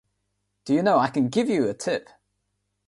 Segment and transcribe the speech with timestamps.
[0.65, 2.09] Do you know, I can give you a tip.